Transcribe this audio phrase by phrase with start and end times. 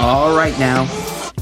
[0.00, 0.88] All right, now,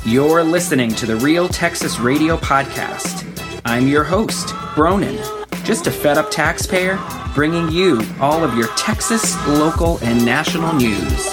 [0.05, 3.25] you're listening to the Real Texas Radio Podcast.
[3.65, 5.17] I'm your host, Bronin,
[5.65, 6.99] just a fed up taxpayer
[7.37, 11.29] bringing you all of your Texas, local, and national news.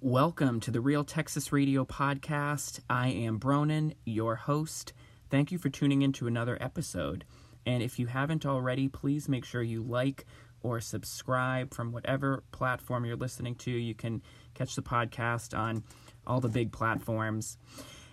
[0.00, 2.78] Welcome to the Real Texas Radio Podcast.
[2.88, 4.92] I am Bronin, your host.
[5.32, 7.24] Thank you for tuning in to another episode.
[7.64, 10.26] And if you haven't already, please make sure you like
[10.60, 13.70] or subscribe from whatever platform you're listening to.
[13.70, 14.20] You can
[14.52, 15.84] catch the podcast on
[16.26, 17.56] all the big platforms.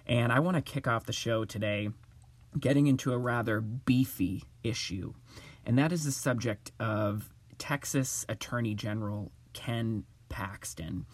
[0.08, 1.90] And I want to kick off the show today
[2.58, 5.14] getting into a rather beefy issue,
[5.66, 11.06] and that is the subject of Texas Attorney General Ken Paxton,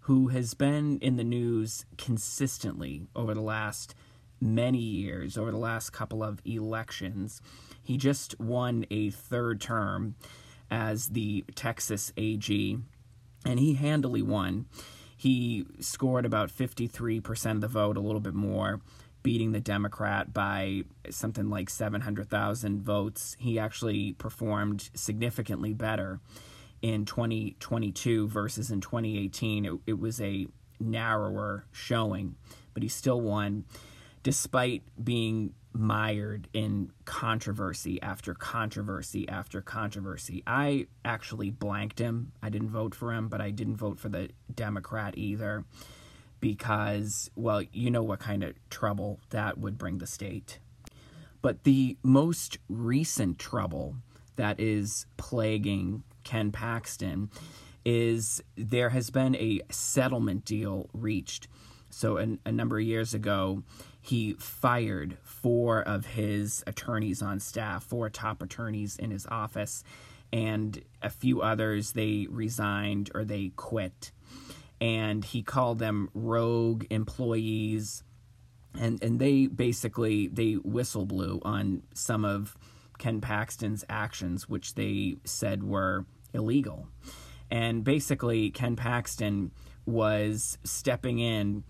[0.00, 3.94] who has been in the news consistently over the last
[4.42, 7.40] many years, over the last couple of elections.
[7.82, 10.16] He just won a third term
[10.70, 12.78] as the Texas AG,
[13.46, 14.66] and he handily won.
[15.16, 18.80] He scored about 53% of the vote, a little bit more,
[19.22, 23.36] beating the Democrat by something like 700,000 votes.
[23.38, 26.20] He actually performed significantly better
[26.80, 29.64] in 2022 versus in 2018.
[29.64, 30.48] It, it was a
[30.80, 32.34] narrower showing,
[32.74, 33.64] but he still won
[34.22, 40.42] despite being mired in controversy after controversy after controversy.
[40.46, 42.32] I actually blanked him.
[42.42, 45.64] I didn't vote for him, but I didn't vote for the Democrat either
[46.40, 50.58] because, well, you know what kind of trouble that would bring the state.
[51.40, 53.96] But the most recent trouble
[54.36, 57.30] that is plaguing Ken Paxton
[57.84, 61.48] is there has been a settlement deal reached.
[61.90, 63.62] So, an, a number of years ago,
[64.02, 69.84] he fired four of his attorneys on staff, four top attorneys in his office,
[70.32, 74.10] and a few others they resigned or they quit.
[74.80, 78.02] And he called them rogue employees.
[78.76, 82.56] And, and they basically they whistle blew on some of
[82.98, 86.88] Ken Paxton's actions, which they said were illegal.
[87.50, 89.52] And basically, Ken Paxton
[89.86, 91.62] was stepping in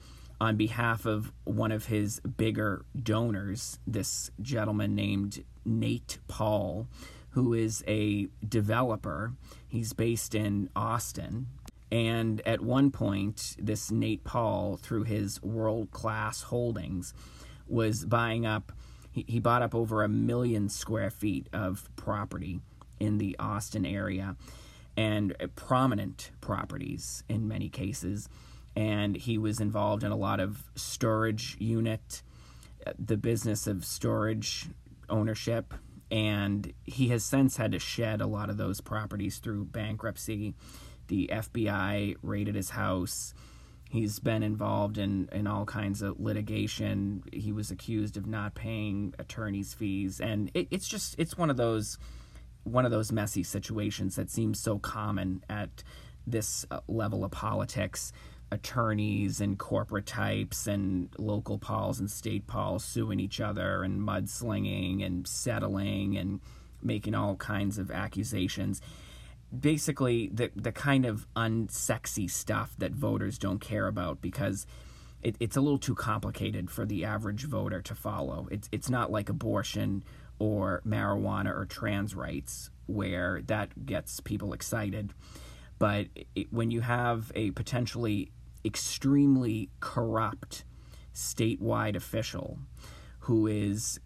[0.42, 6.88] on behalf of one of his bigger donors, this gentleman named Nate Paul,
[7.30, 9.34] who is a developer.
[9.68, 11.46] He's based in Austin.
[11.92, 17.14] And at one point, this Nate Paul, through his world class holdings,
[17.68, 18.72] was buying up,
[19.12, 22.58] he, he bought up over a million square feet of property
[22.98, 24.34] in the Austin area
[24.96, 28.28] and prominent properties in many cases
[28.74, 32.22] and he was involved in a lot of storage unit,
[32.98, 34.68] the business of storage
[35.08, 35.74] ownership,
[36.10, 40.54] and he has since had to shed a lot of those properties through bankruptcy.
[41.08, 43.34] The FBI raided his house.
[43.90, 47.24] He's been involved in, in all kinds of litigation.
[47.32, 51.58] He was accused of not paying attorney's fees, and it, it's just it's one of
[51.58, 51.98] those
[52.64, 55.82] one of those messy situations that seems so common at
[56.26, 58.12] this uh, level of politics
[58.52, 65.04] attorneys and corporate types and local pols and state pols suing each other and mudslinging
[65.04, 66.40] and settling and
[66.82, 68.82] making all kinds of accusations.
[69.58, 74.66] Basically, the the kind of unsexy stuff that voters don't care about because
[75.22, 78.48] it, it's a little too complicated for the average voter to follow.
[78.50, 80.04] It's it's not like abortion
[80.38, 85.14] or marijuana or trans rights where that gets people excited.
[85.78, 88.30] But it, when you have a potentially
[88.64, 90.64] extremely corrupt
[91.14, 92.58] statewide official
[93.20, 94.00] who is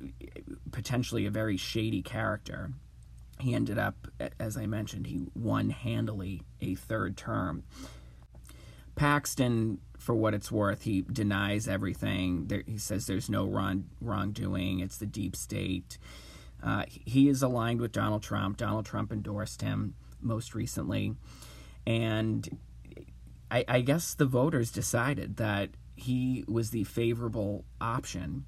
[0.73, 2.73] potentially a very shady character.
[3.39, 4.09] He ended up,
[4.39, 7.65] as I mentioned, he won handily a third term.
[8.95, 12.47] Paxton, for what it's worth, he denies everything.
[12.47, 15.99] There, he says there's no wrong, wrongdoing, it's the deep state.
[16.63, 18.57] Uh, he is aligned with Donald Trump.
[18.57, 21.15] Donald Trump endorsed him most recently.
[21.87, 22.59] And
[23.51, 28.45] I, I guess the voters decided that he was the favorable option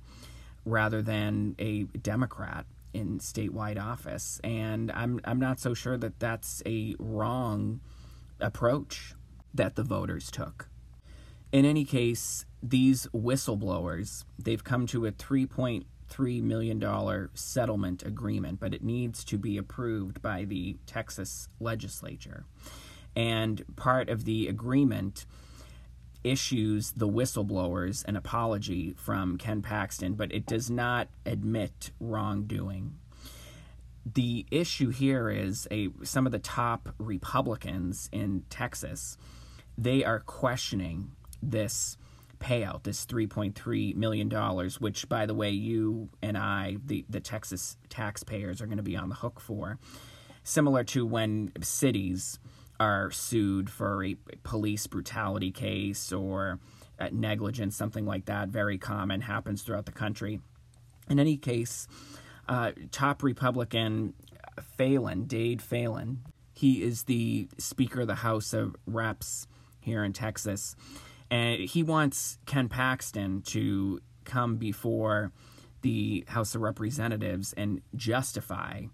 [0.64, 6.62] rather than a Democrat in statewide office, and I'm I'm not so sure that that's
[6.66, 7.80] a wrong
[8.40, 9.14] approach
[9.54, 10.68] that the voters took.
[11.52, 18.74] In any case, these whistleblowers they've come to a 3.3 million dollar settlement agreement, but
[18.74, 22.44] it needs to be approved by the Texas legislature.
[23.18, 25.26] And part of the agreement
[26.22, 32.96] issues the whistleblowers an apology from Ken Paxton, but it does not admit wrongdoing.
[34.06, 39.18] The issue here is a some of the top Republicans in Texas,
[39.76, 41.10] they are questioning
[41.42, 41.96] this
[42.38, 44.30] payout, this $3.3 million,
[44.78, 48.96] which, by the way, you and I, the, the Texas taxpayers, are going to be
[48.96, 49.80] on the hook for.
[50.44, 52.38] Similar to when cities
[52.80, 56.58] are sued for a police brutality case or
[57.10, 60.40] negligence, something like that, very common, happens throughout the country.
[61.08, 61.88] In any case,
[62.48, 64.14] uh, top Republican
[64.76, 66.22] Phelan, Dade Phelan,
[66.52, 69.46] he is the Speaker of the House of Reps
[69.80, 70.74] here in Texas
[71.30, 75.32] and he wants Ken Paxton to come before
[75.82, 78.84] the House of Representatives and justify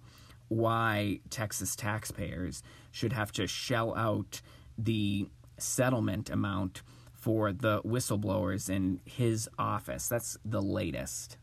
[0.55, 4.41] why Texas taxpayers should have to shell out
[4.79, 5.29] the
[5.59, 10.09] settlement amount for the whistleblowers in his office.
[10.09, 11.39] That's the latest.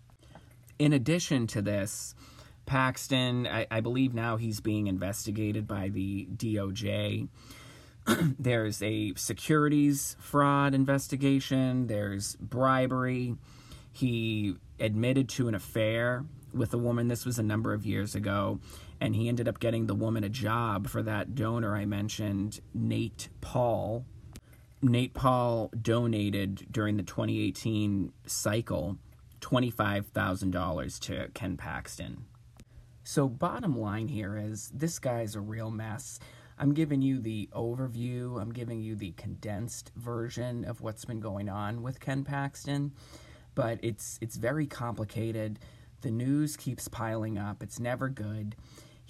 [0.77, 2.13] In addition to this,
[2.65, 7.27] Paxton, I, I believe now he's being investigated by the DOJ
[8.39, 13.35] there's a securities fraud investigation, there's bribery.
[13.91, 17.07] He admitted to an affair with a woman.
[17.07, 18.59] This was a number of years ago.
[19.01, 23.29] And he ended up getting the woman a job for that donor I mentioned, Nate
[23.41, 24.05] Paul.
[24.83, 28.97] Nate Paul donated during the 2018 cycle
[29.41, 32.25] $25,000 to Ken Paxton.
[33.03, 36.19] So, bottom line here is this guy's a real mess.
[36.59, 41.49] I'm giving you the overview, I'm giving you the condensed version of what's been going
[41.49, 42.91] on with Ken Paxton,
[43.55, 45.57] but it's it's very complicated.
[46.01, 47.63] The news keeps piling up.
[47.63, 48.55] It's never good.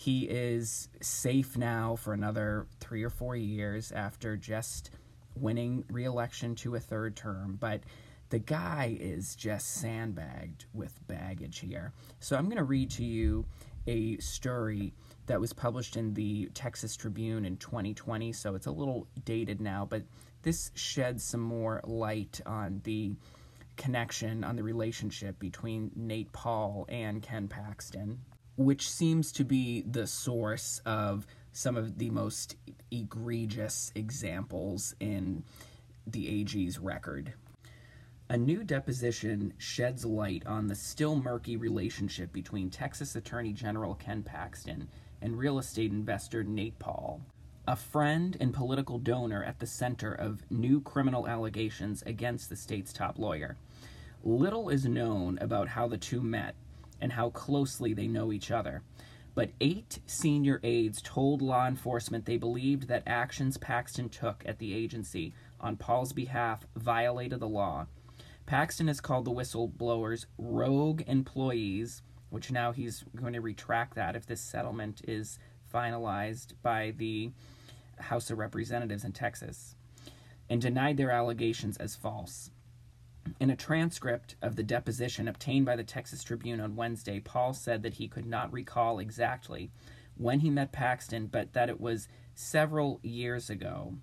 [0.01, 4.89] He is safe now for another 3 or 4 years after just
[5.35, 7.81] winning re-election to a third term, but
[8.29, 11.93] the guy is just sandbagged with baggage here.
[12.19, 13.45] So I'm going to read to you
[13.85, 14.95] a story
[15.27, 19.85] that was published in the Texas Tribune in 2020, so it's a little dated now,
[19.87, 20.01] but
[20.41, 23.11] this sheds some more light on the
[23.77, 28.21] connection, on the relationship between Nate Paul and Ken Paxton,
[28.65, 32.55] which seems to be the source of some of the most
[32.91, 35.43] egregious examples in
[36.07, 37.33] the AG's record.
[38.29, 44.23] A new deposition sheds light on the still murky relationship between Texas Attorney General Ken
[44.23, 44.87] Paxton
[45.21, 47.21] and real estate investor Nate Paul,
[47.67, 52.93] a friend and political donor at the center of new criminal allegations against the state's
[52.93, 53.57] top lawyer.
[54.23, 56.55] Little is known about how the two met
[57.01, 58.83] and how closely they know each other,
[59.33, 64.73] but eight senior aides told law enforcement they believed that actions Paxton took at the
[64.73, 67.87] agency on Paul's behalf violated the law.
[68.45, 72.01] Paxton has called the whistleblowers rogue employees
[72.31, 75.37] which now he's going to retract that if this settlement is
[75.71, 77.29] finalized by the
[77.99, 79.75] House of Representatives in Texas,
[80.49, 82.49] and denied their allegations as false.
[83.39, 87.83] In a transcript of the deposition obtained by the Texas Tribune on Wednesday, Paul said
[87.83, 89.71] that he could not recall exactly
[90.15, 93.95] when he met Paxton, but that it was several years ago.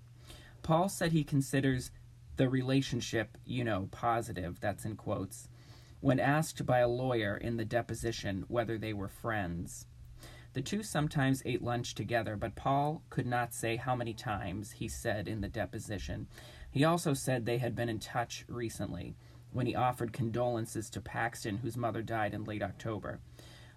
[0.61, 1.91] Paul said he considers
[2.37, 5.47] the relationship, you know, positive, that's in quotes,
[5.99, 9.85] when asked by a lawyer in the deposition whether they were friends.
[10.53, 14.87] The two sometimes ate lunch together, but Paul could not say how many times, he
[14.87, 16.27] said in the deposition.
[16.71, 19.15] He also said they had been in touch recently,
[19.51, 23.19] when he offered condolences to Paxton, whose mother died in late October.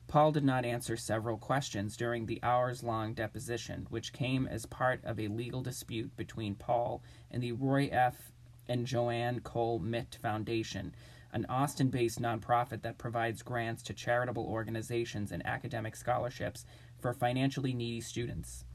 [0.09, 5.03] Paul did not answer several questions during the hours long deposition, which came as part
[5.05, 8.33] of a legal dispute between Paul and the Roy F.
[8.69, 10.95] and Joann Cole Mitte Foundation,
[11.33, 16.67] an Austin based nonprofit that provides grants to charitable organizations and academic scholarships
[17.01, 18.67] for financially needy students.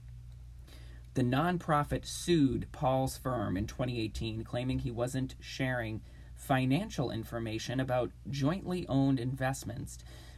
[1.17, 6.01] The nonprofit sued Paul's firm in 2018, claiming he wasn't sharing
[6.35, 9.97] financial information about jointly owned investments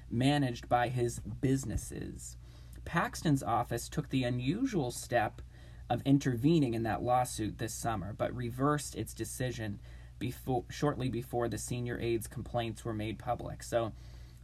[0.10, 2.38] managed by his businesses.
[2.86, 5.42] Paxton's office took the unusual step
[5.90, 9.82] of intervening in that lawsuit this summer, but reversed its decision
[10.18, 13.64] before shortly before the senior aides complaints were made public.
[13.64, 13.92] So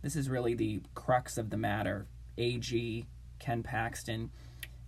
[0.01, 2.07] this is really the crux of the matter.
[2.37, 3.05] AG
[3.39, 4.31] Ken Paxton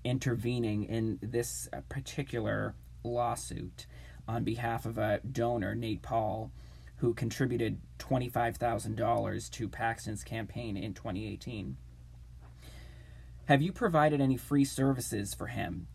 [0.07, 3.85] intervening in this particular lawsuit
[4.27, 6.51] on behalf of a donor, Nate Paul,
[6.97, 11.77] who contributed $25,000 to Paxton's campaign in 2018.
[13.45, 15.87] Have you provided any free services for him?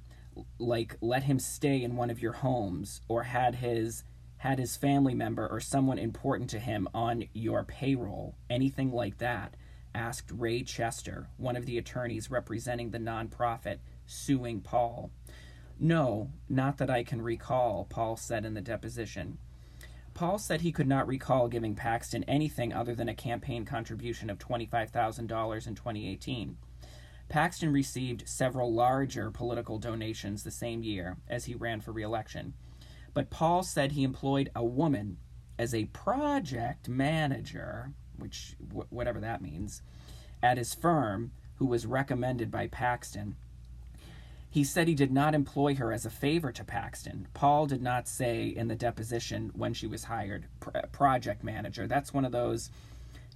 [0.59, 4.05] Like let him stay in one of your homes or had his
[4.39, 9.55] had his family member or someone important to him on your payroll, anything like that?
[9.95, 15.11] asked Ray Chester, one of the attorneys representing the nonprofit suing Paul.
[15.79, 19.39] No, not that I can recall, Paul said in the deposition.
[20.15, 24.39] Paul said he could not recall giving Paxton anything other than a campaign contribution of
[24.39, 26.57] $25,000 in 2018.
[27.29, 32.53] Paxton received several larger political donations the same year as he ran for reelection.
[33.15, 35.17] But Paul said he employed a woman
[35.59, 38.57] as a project manager, which
[38.91, 39.83] whatever that means,
[40.43, 43.37] at his firm who was recommended by Paxton
[44.53, 47.27] he said he did not employ her as a favor to Paxton.
[47.33, 50.45] Paul did not say in the deposition when she was hired
[50.93, 51.87] project manager.
[51.87, 52.71] That's one of those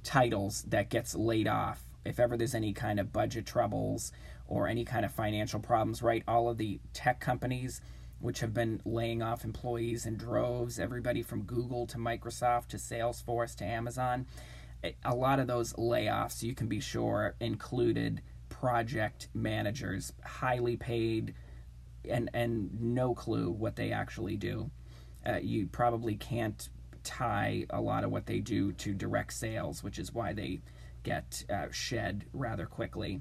[0.04, 4.12] titles that gets laid off if ever there's any kind of budget troubles
[4.46, 6.23] or any kind of financial problems, right?
[6.28, 7.80] All of the tech companies
[8.20, 13.56] which have been laying off employees in droves, everybody from Google to Microsoft to Salesforce
[13.56, 14.26] to Amazon.
[14.85, 18.20] Eh, a lot of those layoffs, you can be sure, included
[18.60, 21.34] project managers, highly paid,
[22.08, 24.70] and and no clue what they actually do.
[25.26, 26.68] Uh, you probably can't
[27.02, 30.60] tie a lot of what they do to direct sales, which is why they
[31.02, 33.20] get uh, shed rather quickly.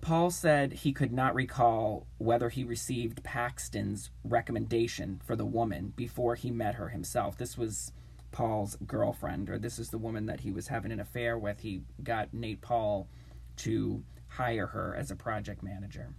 [0.00, 6.34] Paul said he could not recall whether he received Paxton's recommendation for the woman before
[6.34, 7.36] he met her himself.
[7.36, 7.92] This was
[8.30, 11.60] Paul's girlfriend, or this is the woman that he was having an affair with.
[11.60, 13.08] He got Nate Paul
[13.56, 16.14] to hire her as a project manager.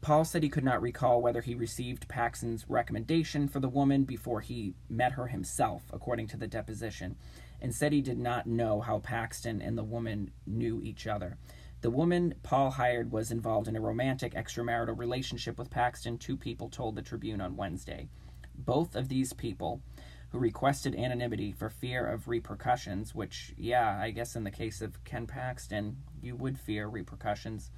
[0.00, 4.40] Paul said he could not recall whether he received Paxton's recommendation for the woman before
[4.40, 7.16] he met her himself, according to the deposition,
[7.60, 11.36] and said he did not know how Paxton and the woman knew each other.
[11.82, 16.70] The woman Paul hired was involved in a romantic extramarital relationship with Paxton, two people
[16.70, 18.08] told the Tribune on Wednesday.
[18.54, 19.82] Both of these people
[20.30, 25.02] who requested anonymity for fear of repercussions, which, yeah, I guess in the case of
[25.04, 27.70] Ken Paxton, you would fear repercussions,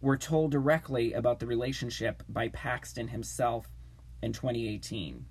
[0.00, 3.68] were told directly about the relationship by Paxton himself
[4.22, 5.26] in 2018.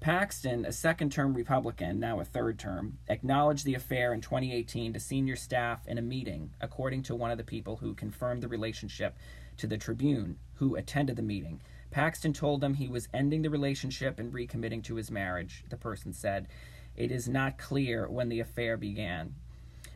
[0.00, 5.00] Paxton, a second term Republican, now a third term, acknowledged the affair in 2018 to
[5.00, 9.18] senior staff in a meeting, according to one of the people who confirmed the relationship
[9.58, 11.60] to the Tribune, who attended the meeting.
[11.90, 16.14] Paxton told them he was ending the relationship and recommitting to his marriage, the person
[16.14, 16.48] said.
[16.96, 19.34] It is not clear when the affair began.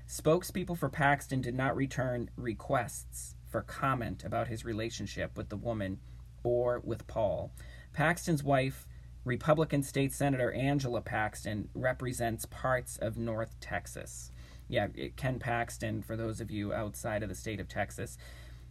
[0.07, 5.99] Spokespeople for Paxton did not return requests for comment about his relationship with the woman
[6.43, 7.53] or with Paul.
[7.95, 8.87] Paxton's wife,
[9.25, 14.31] Republican State Senator Angela Paxton, represents parts of North Texas.
[14.69, 18.19] Yeah, Ken Paxton, for those of you outside of the state of Texas,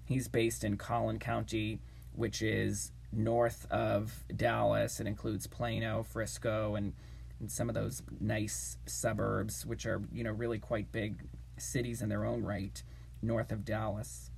[0.05, 1.79] he's based in Collin County,
[2.13, 4.99] which is north of Dallas.
[4.99, 6.93] It includes Plano, Frisco, and,
[7.39, 11.23] and some of those nice suburbs, which are you know really quite big
[11.57, 12.81] cities in their own right,
[13.21, 14.31] north of Dallas.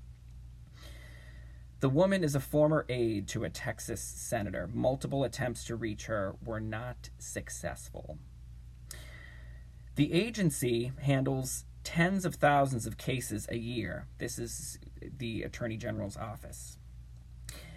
[1.86, 4.68] The woman is a former aide to a Texas senator.
[4.74, 8.18] Multiple attempts to reach her were not successful.
[9.94, 14.08] The agency handles tens of thousands of cases a year.
[14.18, 16.80] This is the Attorney General's office.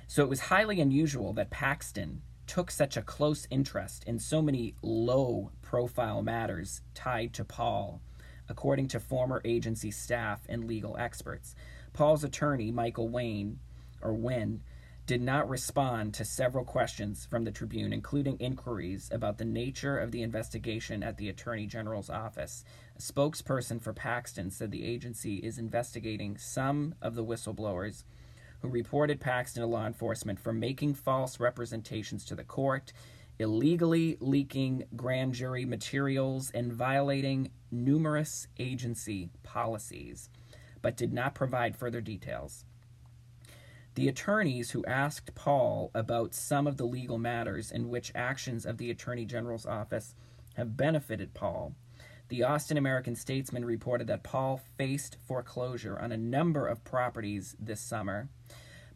[0.07, 4.75] So it was highly unusual that Paxton took such a close interest in so many
[4.81, 8.01] low profile matters tied to Paul,
[8.49, 11.55] according to former agency staff and legal experts.
[11.93, 13.59] Paul's attorney, Michael Wayne,
[14.03, 14.63] or Wynne,
[15.09, 20.13] did not respond to several questions from the Tribune, including inquiries about the nature of
[20.13, 22.63] the investigation at the Attorney General's office.
[22.95, 28.05] A spokesperson for Paxton said the agency is investigating some of the whistleblowers
[28.61, 32.93] who reported Paxton to law enforcement for making false representations to the court,
[33.39, 40.29] illegally leaking grand jury materials, and violating numerous agency policies,
[40.83, 42.67] but did not provide further details.
[43.99, 48.79] The attorneys who asked Paul about some of the legal matters in which actions of
[48.79, 50.15] the Attorney General's office
[50.55, 51.75] have benefited Paul
[52.29, 57.81] the Austin American Statesman reported that Paul faced foreclosure on a number of properties this
[57.81, 58.29] summer,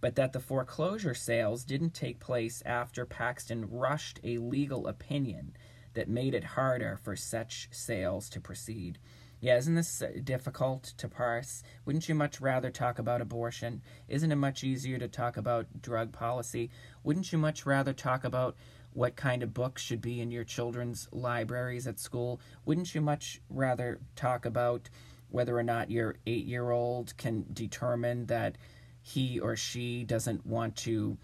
[0.01, 5.57] but that the foreclosure sales didn't take place after Paxton rushed a legal opinion
[5.95, 8.99] that made it harder for such sales to proceed.
[9.43, 11.65] Yeah, isn't this uh, difficult to parse?
[11.85, 13.83] Wouldn't you much rather talk about abortion?
[14.07, 16.71] Isn't it much easier to talk about drug policy?
[17.03, 18.57] Wouldn't you much rather talk about
[18.93, 22.41] what kind of books should be in your children's libraries at school.
[22.65, 24.89] Wouldn't you much rather talk about
[25.31, 28.57] whether or not your eight year old can determine that
[29.01, 31.17] he or she doesn't want to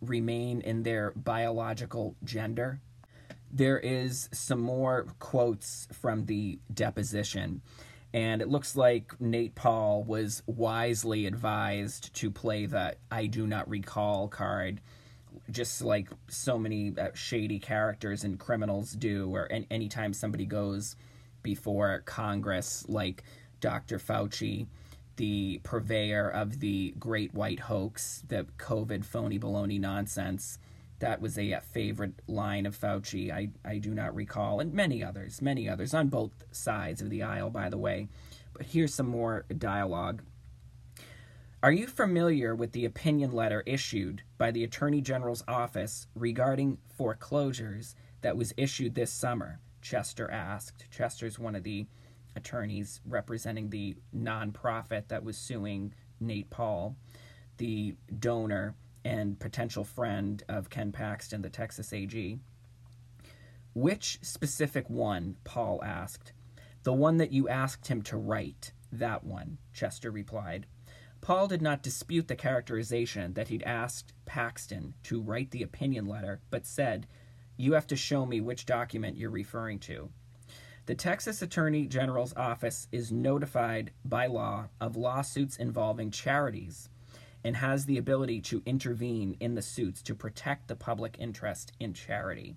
[0.00, 2.80] remain in their biological gender.
[3.52, 7.62] There is some more quotes from the deposition,
[8.12, 13.68] and it looks like Nate Paul was wisely advised to play the I do not
[13.68, 14.80] recall card,
[15.50, 20.96] just like so many uh, shady characters and criminals do, or any, anytime somebody goes
[21.42, 23.22] before Congress, like
[23.60, 23.98] Dr.
[23.98, 24.66] Fauci
[25.16, 30.58] the purveyor of the great white hoax, the COVID phony baloney nonsense.
[30.98, 33.30] That was a, a, favorite line of Fauci.
[33.30, 37.22] I, I do not recall, and many others, many others on both sides of the
[37.22, 38.08] aisle, by the way.
[38.54, 40.22] But here's some more dialogue.
[41.62, 47.94] Are you familiar with the opinion letter issued by the Attorney General's office regarding foreclosures
[48.22, 49.60] that was issued this summer?
[49.82, 50.84] Chester asked.
[50.90, 51.86] Chester's one of the
[52.36, 56.96] attorneys representing the nonprofit that was suing Nate Paul,
[57.56, 58.74] the donor
[59.06, 62.40] and potential friend of Ken Paxton, the Texas AG.
[63.72, 65.36] Which specific one?
[65.44, 66.32] Paul asked.
[66.82, 68.72] The one that you asked him to write.
[68.90, 70.66] That one, Chester replied.
[71.20, 76.40] Paul did not dispute the characterization that he'd asked Paxton to write the opinion letter,
[76.50, 77.06] but said,
[77.56, 80.10] You have to show me which document you're referring to.
[80.86, 86.88] The Texas Attorney General's office is notified by law of lawsuits involving charities
[87.46, 91.94] and has the ability to intervene in the suits to protect the public interest in
[91.94, 92.56] charity.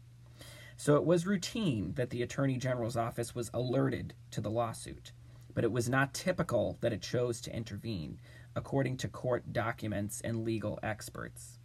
[0.78, 5.12] So it was routine that the Attorney General's office was alerted to the lawsuit,
[5.54, 8.18] but it was not typical that it chose to intervene,
[8.56, 11.60] according to court documents and legal experts.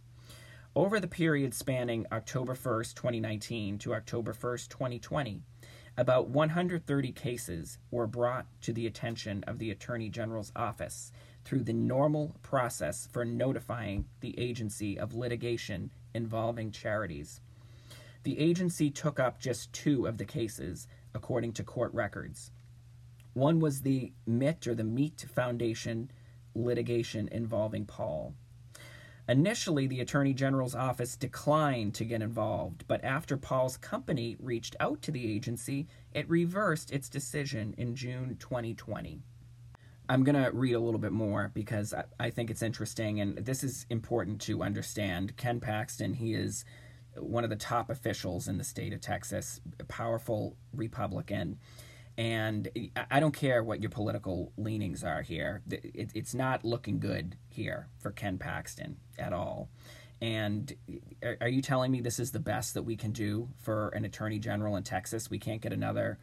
[0.75, 5.41] Over the period spanning October 1st, 2019 to October 1st, 2020,
[5.97, 11.11] about 130 cases were brought to the attention of the Attorney General's office
[11.45, 17.39] through the normal process for notifying the agency of litigation involving charities.
[18.23, 22.51] The agency took up just two of the cases, according to court records.
[23.33, 26.09] One was the MIT or the Meat Foundation
[26.55, 28.33] litigation involving Paul.
[29.27, 35.01] Initially, the Attorney General's office declined to get involved, but after Paul's company reached out
[35.01, 39.21] to the agency, it reversed its decision in June 2020.
[40.09, 43.37] I'm going to read a little bit more because I, I, think it's interesting and
[43.37, 45.37] this is important to understand.
[45.37, 46.65] Ken Paxton, he is
[47.17, 51.59] one of the top officials in the state of Texas, a powerful Republican
[52.17, 52.69] and
[53.11, 55.61] I don't care what your political leanings are here.
[55.69, 59.69] It's not looking good here for Ken Paxton at all.
[60.21, 60.73] And
[61.41, 64.39] are you telling me this is the best that we can do for an attorney
[64.39, 65.29] general in Texas?
[65.29, 66.17] We can't get another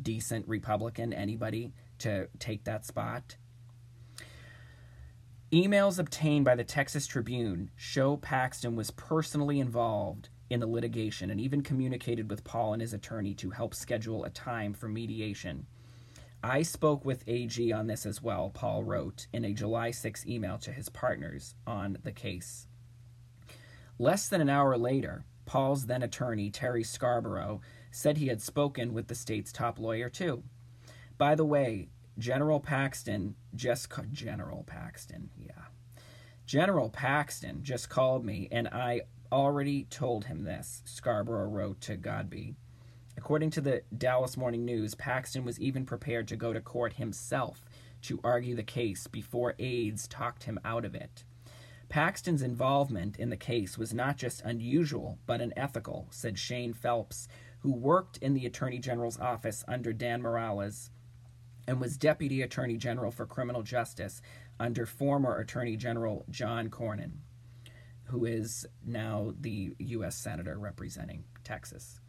[0.00, 3.36] decent Republican, anybody, to take that spot?
[5.52, 11.40] Emails obtained by the Texas Tribune show Paxton was personally involved in the litigation and
[11.40, 15.66] even communicated with Paul and his attorney to help schedule a time for mediation.
[16.42, 20.58] I spoke with AG on this as well, Paul wrote in a July 6 email
[20.58, 22.66] to his partners on the case.
[23.98, 29.08] Less than an hour later, Paul's then attorney, Terry Scarborough, said he had spoken with
[29.08, 30.42] the state's top lawyer too.
[31.16, 35.64] By the way, General Paxton just ca- General Paxton, yeah.
[36.46, 42.54] General Paxton just called me and I already told him this, Scarborough wrote to Godby.
[43.16, 47.64] According to the Dallas Morning News, Paxton was even prepared to go to court himself
[48.02, 51.24] to argue the case before aides talked him out of it.
[51.88, 57.28] Paxton's involvement in the case was not just unusual, but unethical, said Shane Phelps,
[57.60, 60.90] who worked in the Attorney General's office under Dan Morales
[61.66, 64.20] and was Deputy Attorney General for Criminal Justice
[64.60, 67.12] under former Attorney General John Cornyn
[68.04, 70.14] who is now the U.S.
[70.14, 72.00] Senator representing Texas.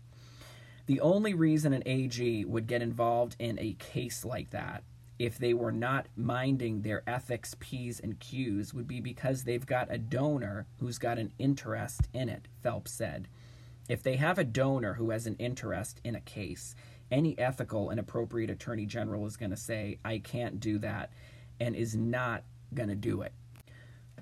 [0.86, 4.84] The only reason an AG would get involved in a case like that,
[5.18, 9.92] if they were not minding their ethics P's and Q's, would be because they've got
[9.92, 13.28] a donor who's got an interest in it, Phelps said.
[13.88, 16.76] If they have a donor who has an interest in a case,
[17.12, 21.12] any ethical and appropriate attorney general is going to say, I can't do that,
[21.60, 23.34] and is not going to do it.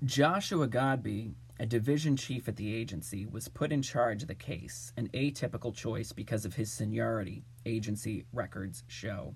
[0.03, 4.91] Joshua Godby, a division chief at the agency, was put in charge of the case,
[4.97, 9.33] an atypical choice because of his seniority, agency records show.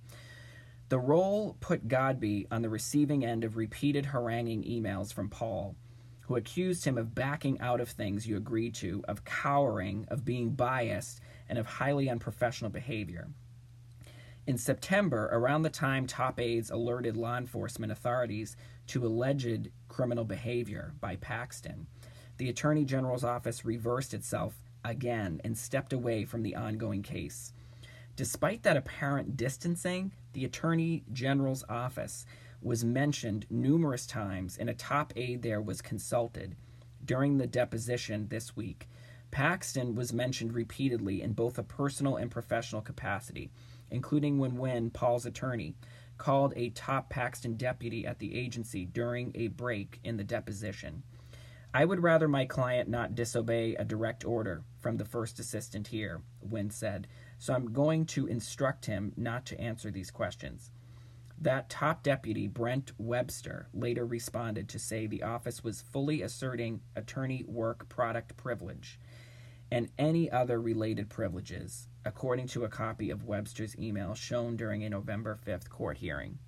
[0.90, 5.76] The role put Godby on the receiving end of repeated haranguing emails from Paul,
[6.28, 10.50] who accused him of backing out of things you agreed to, of cowering, of being
[10.52, 13.28] biased, and of highly unprofessional behavior.
[14.46, 18.56] In September, around the time top aides alerted law enforcement authorities
[18.88, 21.88] to alleged criminal behavior by Paxton,
[22.38, 27.52] the Attorney General's office reversed itself again and stepped away from the ongoing case.
[28.16, 32.26] Despite that apparent distancing, the Attorney General's office
[32.62, 36.56] was mentioned numerous times, and a top aide there was consulted
[37.04, 38.88] during the deposition this week.
[39.32, 43.52] Paxton was mentioned repeatedly in both a personal and professional capacity,
[43.92, 45.76] including when Wynne, Paul's attorney,
[46.18, 51.04] called a top Paxton deputy at the agency during a break in the deposition.
[51.74, 56.22] I would rather my client not disobey a direct order from the first assistant here,
[56.42, 60.72] Wynne said, so I'm going to instruct him not to answer these questions.
[61.40, 67.44] That top deputy, Brent Webster, later responded to say the office was fully asserting attorney
[67.48, 69.00] work product privilege
[69.72, 74.90] and any other related privileges, according to a copy of Webster's email shown during a
[74.90, 76.40] November 5th court hearing.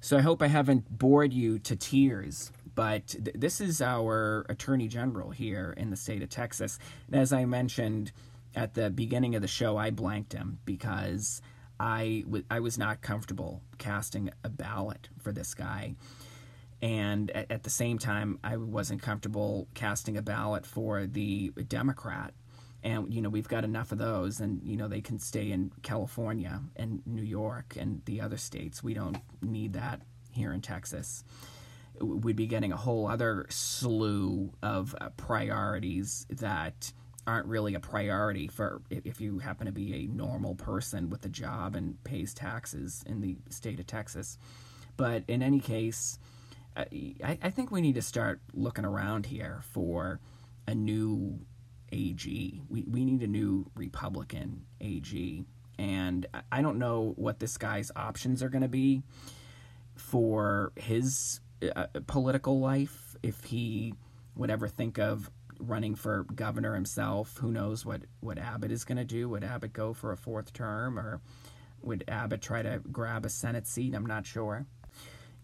[0.00, 4.88] So I hope I haven't bored you to tears, but th- this is our Attorney
[4.88, 6.78] General here in the state of Texas.
[7.08, 8.12] And as I mentioned,
[8.54, 11.42] at the beginning of the show, I blanked him because
[11.80, 15.94] I, w- I was not comfortable casting a ballot for this guy.
[16.82, 22.34] And at, at the same time, I wasn't comfortable casting a ballot for the Democrat.
[22.82, 25.72] And, you know, we've got enough of those, and, you know, they can stay in
[25.82, 28.82] California and New York and the other states.
[28.82, 31.24] We don't need that here in Texas
[32.00, 36.92] we'd be getting a whole other slew of uh, priorities that
[37.26, 41.28] aren't really a priority for if you happen to be a normal person with a
[41.28, 44.38] job and pays taxes in the state of Texas.
[44.96, 46.18] But in any case,
[46.76, 50.20] I, I think we need to start looking around here for
[50.66, 51.40] a new
[51.92, 52.62] AG.
[52.68, 55.44] We, we need a new Republican AG.
[55.78, 59.02] And I don't know what this guy's options are going to be
[59.96, 61.40] for his
[61.74, 63.94] uh, political life if he
[64.36, 67.36] would ever think of running for governor himself.
[67.38, 69.28] Who knows what, what Abbott is going to do?
[69.28, 71.20] Would Abbott go for a fourth term or
[71.82, 73.94] would Abbott try to grab a Senate seat?
[73.94, 74.66] I'm not sure.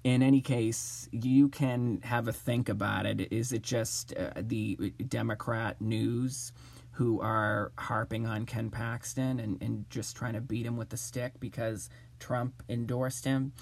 [0.04, 3.32] In any case, you can have a think about it.
[3.32, 6.52] Is it just uh, the Democrat news
[6.92, 10.96] who are harping on Ken Paxton and, and just trying to beat him with the
[10.96, 13.52] stick because Trump endorsed him?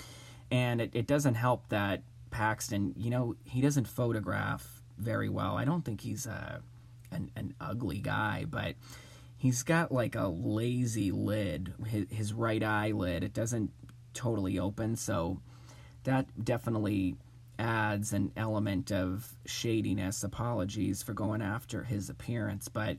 [0.51, 5.57] And it, it doesn't help that Paxton, you know, he doesn't photograph very well.
[5.57, 6.63] I don't think he's a
[7.11, 8.75] an, an ugly guy, but
[9.37, 13.23] he's got like a lazy lid, his, his right eyelid.
[13.23, 13.71] It doesn't
[14.13, 15.41] totally open, so
[16.05, 17.17] that definitely
[17.59, 20.25] adds an element of shadiness.
[20.25, 22.97] Apologies for going after his appearance, but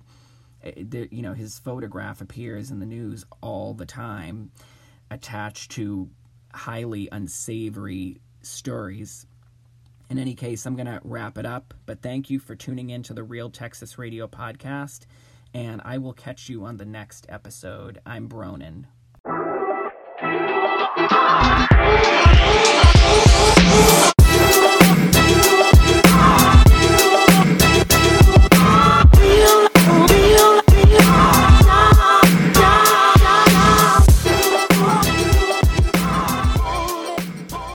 [0.63, 4.51] eh, you know his photograph appears in the news all the time,
[5.11, 6.09] attached to
[6.53, 9.25] highly unsavory stories.
[10.09, 13.01] In any case, I'm going to wrap it up, but thank you for tuning in
[13.03, 15.05] to the Real Texas Radio podcast,
[15.53, 17.99] and I will catch you on the next episode.
[18.05, 18.85] I'm Bronin.